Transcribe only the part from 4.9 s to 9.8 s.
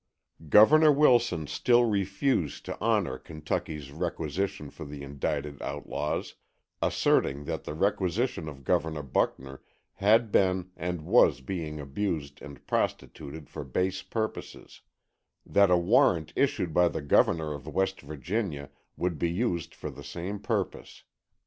indicted outlaws, asserting that the requisition of Governor Buckner